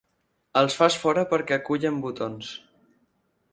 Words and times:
Els 0.61 0.77
fas 0.79 0.97
fora 1.03 1.27
perquè 1.35 1.55
acullen 1.59 2.01
botons. 2.07 2.51